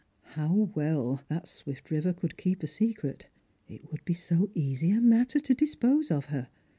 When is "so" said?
4.15-4.49